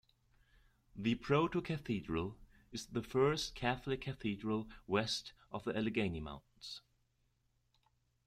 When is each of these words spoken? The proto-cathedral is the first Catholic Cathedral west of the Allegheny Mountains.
The 0.95 1.13
proto-cathedral 1.13 2.35
is 2.71 2.87
the 2.87 3.03
first 3.03 3.53
Catholic 3.53 4.01
Cathedral 4.01 4.67
west 4.87 5.33
of 5.51 5.63
the 5.63 5.77
Allegheny 5.77 6.19
Mountains. 6.19 6.81